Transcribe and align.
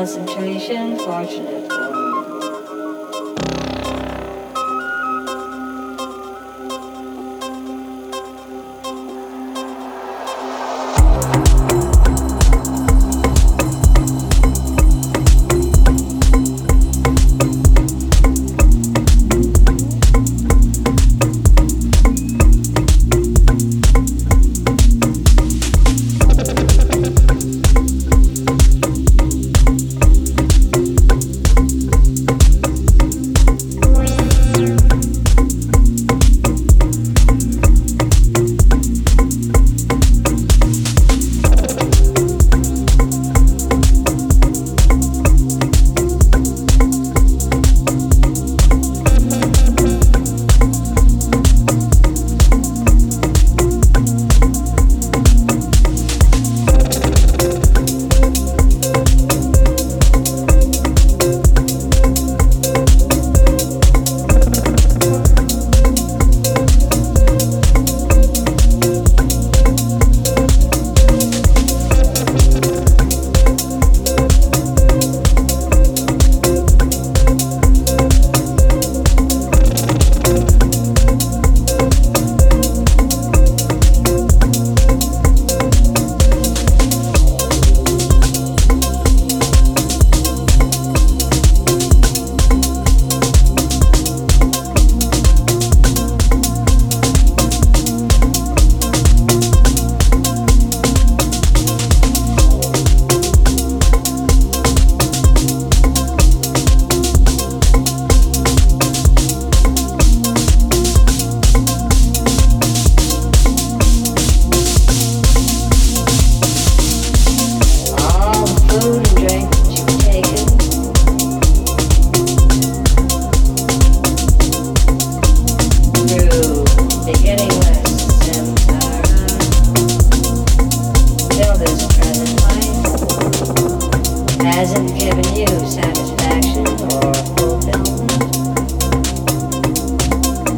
concentration, 0.00 0.96
fortunate 0.96 1.89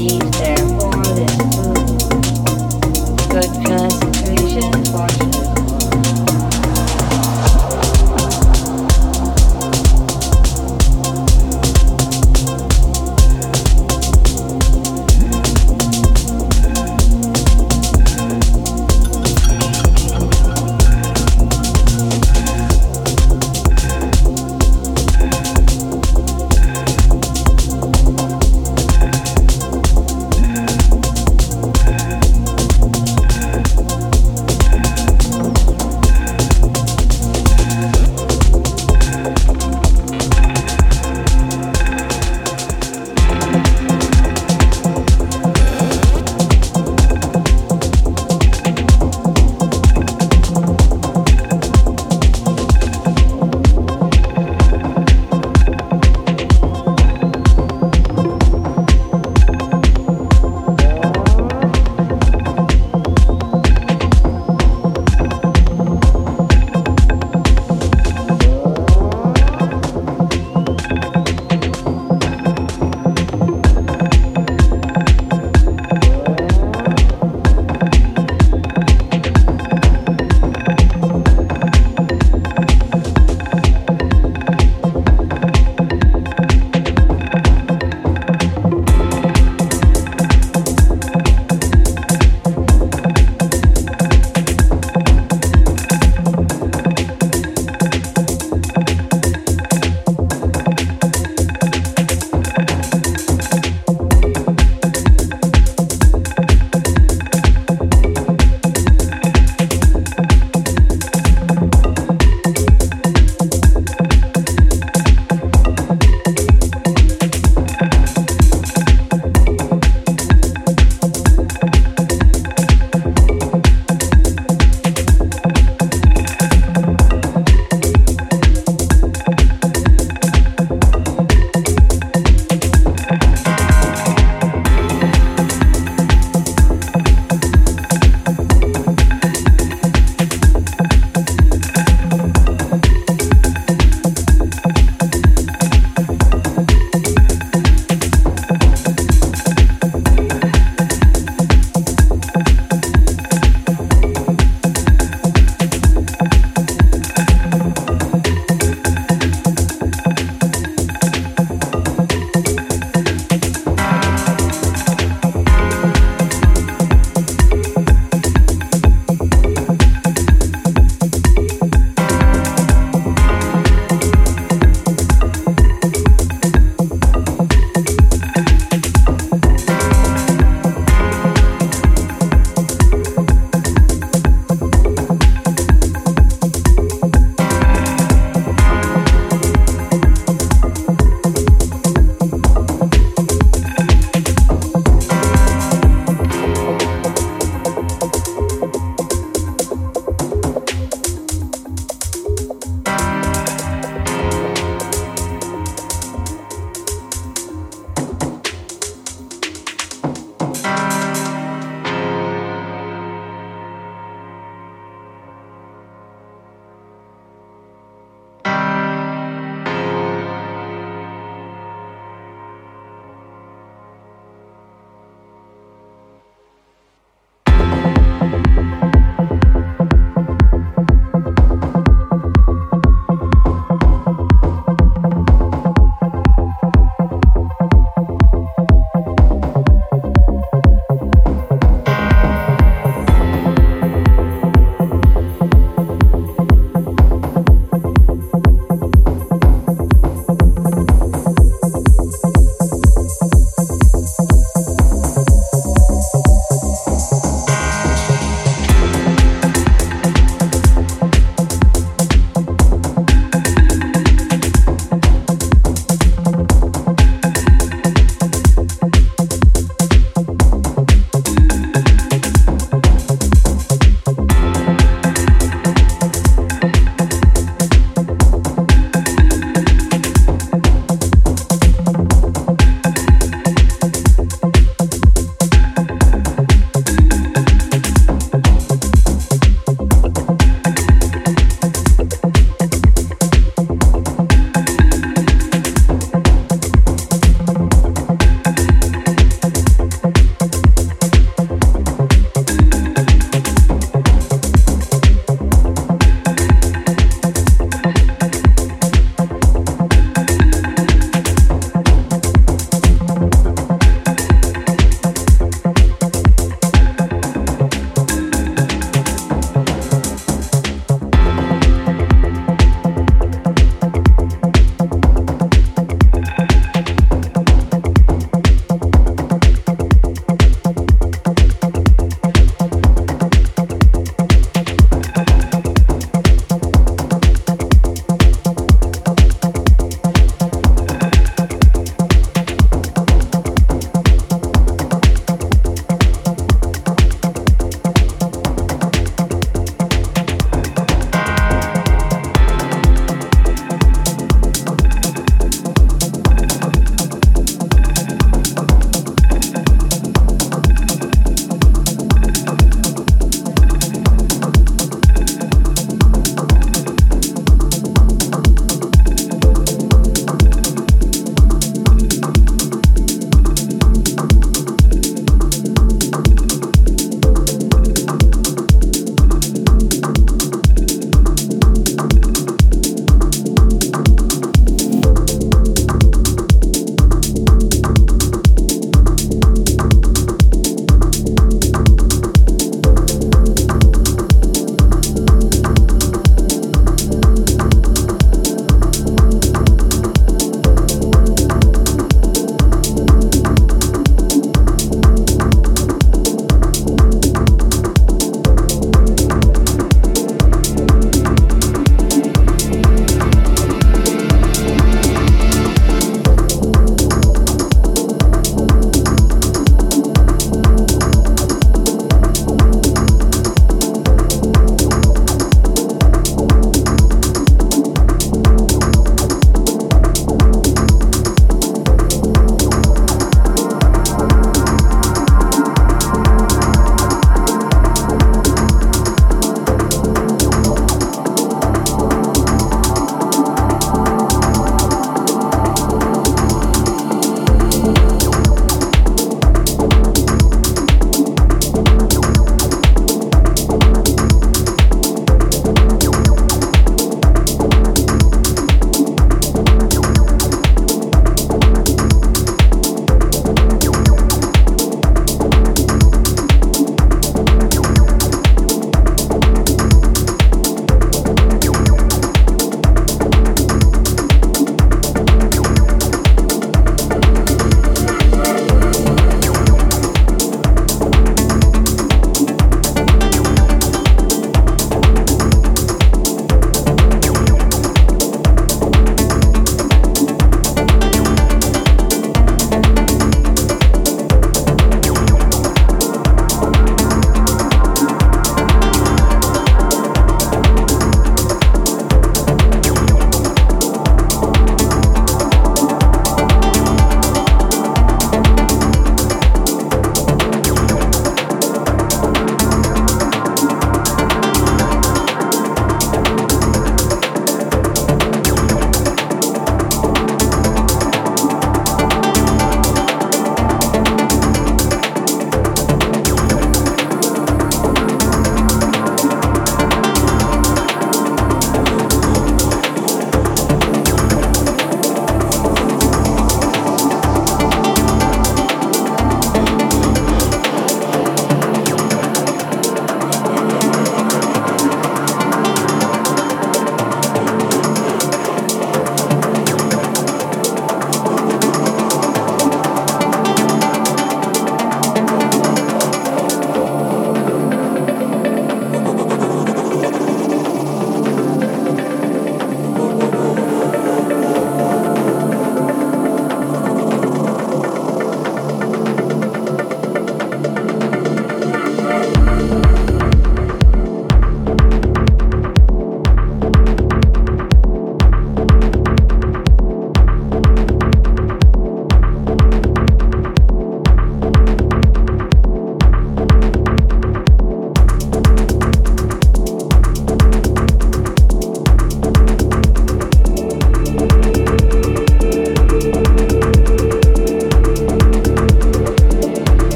need 0.00 0.47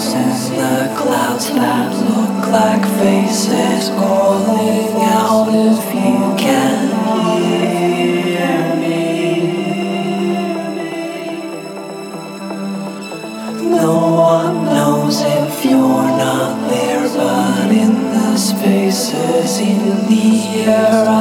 Since 0.00 0.48
the 0.48 0.94
clouds 0.96 1.50
that 1.50 1.92
look 1.92 2.48
like 2.48 2.84
faces 2.98 3.90
calling 3.90 4.96
out 4.96 5.48
if 5.52 5.94
you 5.94 6.34
can 6.38 6.88
hear 8.24 8.76
me. 8.80 9.60
No 13.68 13.92
one 14.16 14.64
knows 14.64 15.20
if 15.20 15.64
you're 15.66 16.10
not 16.24 16.70
there, 16.70 17.06
but 17.06 17.70
in 17.70 17.92
the 18.14 18.38
spaces 18.38 19.58
in 19.60 20.06
the 20.08 20.64
air. 20.64 21.19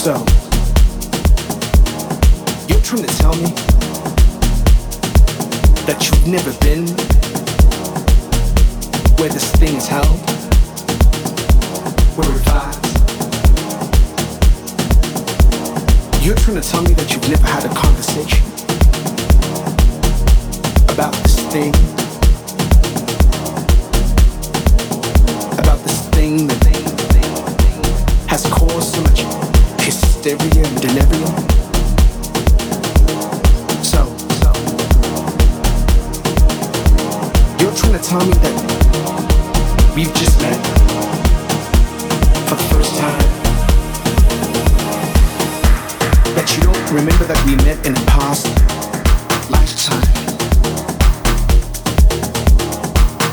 So, 0.00 0.16
you're 2.68 2.80
trying 2.80 3.04
to 3.04 3.12
tell 3.18 3.34
me 3.36 3.52
that 5.84 6.00
you've 6.00 6.26
never 6.26 6.52
been 6.64 6.86
where 9.20 9.28
this 9.28 9.52
thing 9.56 9.76
is 9.76 9.86
held? 9.86 10.06
Where 12.16 12.30
it 12.34 12.42
vibes? 12.48 12.80
You're 16.24 16.36
trying 16.36 16.62
to 16.62 16.66
tell 16.66 16.80
me 16.80 16.94
that 16.94 17.12
you've 17.12 17.28
never 17.28 17.46
had 17.46 17.66
a 17.66 17.74
conversation 17.74 18.46
about 20.88 21.12
this 21.12 21.38
thing? 21.52 21.74
About 25.58 25.78
this 25.84 26.08
thing 26.08 26.46
that 26.46 26.70
has 28.28 28.46
caused 28.46 28.94
so 28.94 29.02
much 29.02 29.49
hysteria 30.22 30.66
and 30.66 30.80
delirium? 30.82 31.34
So, 33.82 34.04
so 34.36 34.50
you're 37.58 37.74
trying 37.74 37.96
to 37.96 38.02
tell 38.04 38.20
me 38.26 38.34
that 38.44 38.54
we've 39.96 40.14
just 40.14 40.40
met 40.42 40.60
for 42.48 42.56
the 42.56 42.66
first 42.74 42.92
time? 42.98 43.24
That 46.34 46.54
you 46.54 46.62
don't 46.64 46.92
remember 46.92 47.24
that 47.24 47.42
we 47.46 47.56
met 47.64 47.86
in 47.86 47.96
a 47.96 48.04
past 48.06 48.46
lifetime? 49.50 50.04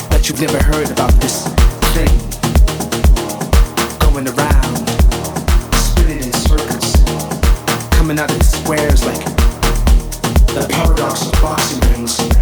That 0.09 0.29
you've 0.29 0.39
never 0.39 0.63
heard 0.63 0.89
about 0.89 1.11
this 1.19 1.47
thing 1.93 2.11
going 3.99 4.27
around, 4.27 4.56
coming 8.07 8.23
out 8.23 8.31
in 8.31 8.41
squares 8.41 9.03
like 9.03 9.25
the 10.55 10.65
paradox 10.69 11.25
of 11.25 11.31
boxing 11.41 11.91
rings. 11.91 12.36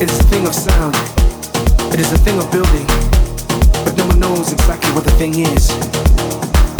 It 0.00 0.08
is 0.12 0.20
a 0.20 0.22
thing 0.30 0.46
of 0.46 0.54
sound. 0.54 0.94
It 1.92 1.98
is 1.98 2.12
a 2.12 2.18
thing 2.18 2.38
of 2.38 2.48
building. 2.52 2.86
But 3.82 3.96
no 3.96 4.06
one 4.06 4.20
knows 4.20 4.52
exactly 4.52 4.92
what 4.92 5.02
the 5.02 5.10
thing 5.18 5.34
is. 5.34 5.66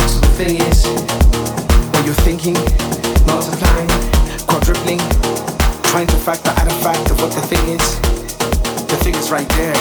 So 0.07 0.21
the 0.23 0.35
thing 0.39 0.55
is, 0.63 0.87
when 1.91 2.05
you're 2.07 2.23
thinking, 2.23 2.55
multiplying, 3.27 3.91
quadrupling, 4.47 5.03
trying 5.91 6.07
to 6.07 6.17
factor 6.23 6.51
out 6.51 6.69
a 6.69 6.77
fact 6.79 7.11
of 7.11 7.21
what 7.21 7.33
the 7.33 7.43
thing 7.43 7.59
is, 7.75 7.99
the 8.87 8.97
thing 9.03 9.17
is 9.17 9.33
right 9.33 9.49
there, 9.59 9.75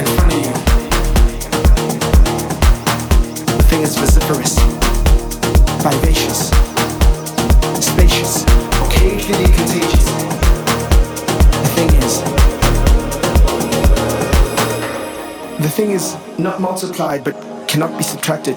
in 0.00 0.06
front 0.16 0.32
of 0.32 0.40
you. 0.40 0.52
The 3.52 3.66
thing 3.68 3.82
is 3.82 3.96
vociferous, 3.98 4.56
vivacious, 5.84 6.48
spacious, 7.84 8.44
occasionally 8.88 9.52
contagious. 9.52 10.29
The 11.80 11.86
thing 11.86 12.02
is, 12.02 12.20
the 15.62 15.68
thing 15.70 15.90
is 15.92 16.16
not 16.38 16.60
multiplied 16.60 17.24
but 17.24 17.34
cannot 17.68 17.96
be 17.96 18.02
subtracted, 18.02 18.54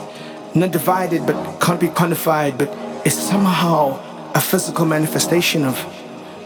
not 0.53 0.71
divided 0.71 1.25
but 1.25 1.61
can't 1.61 1.79
be 1.79 1.87
quantified, 1.87 2.57
but 2.57 2.67
is 3.05 3.17
somehow 3.17 3.97
a 4.35 4.41
physical 4.41 4.85
manifestation 4.85 5.63
of 5.63 5.77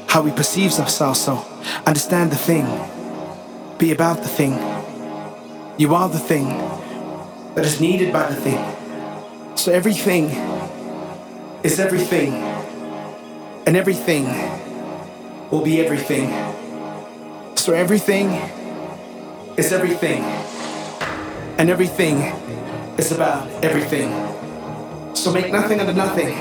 how 0.08 0.22
we 0.22 0.30
perceive 0.30 0.72
ourselves. 0.74 1.20
So 1.20 1.44
understand 1.88 2.32
the 2.32 2.36
thing, 2.36 2.68
be 3.80 3.92
about 3.92 4.18
the 4.22 4.30
thing. 4.30 4.54
You 5.80 5.96
are 5.96 6.10
the 6.10 6.20
thing 6.20 6.50
that 7.56 7.66
is 7.66 7.82
needed 7.82 8.14
by 8.14 8.30
the 8.30 8.36
thing. 8.36 8.60
So 9.56 9.72
everything 9.72 10.26
is 11.64 11.80
everything, 11.80 12.34
and 13.66 13.76
everything 13.76 14.26
will 15.50 15.64
be 15.64 15.82
everything. 15.84 16.57
So 17.68 17.74
everything 17.74 18.32
is 19.58 19.74
everything, 19.74 20.24
and 21.60 21.70
everything 21.70 22.20
is 22.98 23.12
about 23.12 23.46
everything. 23.62 24.08
So 25.14 25.34
make 25.34 25.52
nothing 25.52 25.82
out 25.82 25.90
of 25.90 25.98
nothing, 25.98 26.34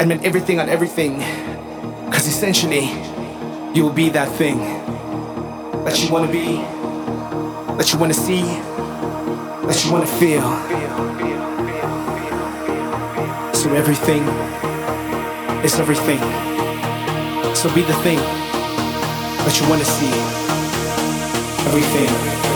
and 0.00 0.08
make 0.08 0.24
everything 0.24 0.58
out 0.58 0.68
of 0.68 0.72
everything, 0.72 1.18
because 2.06 2.26
essentially, 2.26 2.88
you 3.74 3.82
will 3.82 3.92
be 3.92 4.08
that 4.08 4.32
thing 4.38 4.56
that 5.84 6.02
you 6.02 6.10
want 6.10 6.24
to 6.24 6.32
be, 6.32 6.56
that 7.76 7.92
you 7.92 7.98
want 7.98 8.14
to 8.14 8.18
see, 8.18 8.40
that 8.40 9.84
you 9.84 9.92
want 9.92 10.06
to 10.06 10.12
feel. 10.16 10.48
So 13.52 13.70
everything 13.74 14.22
is 15.62 15.78
everything. 15.78 16.20
So 17.54 17.68
be 17.74 17.82
the 17.82 17.92
thing 18.00 18.51
that 19.44 19.60
you 19.60 19.68
want 19.68 19.80
to 19.80 19.86
see. 19.86 20.12
Everything 21.66 22.51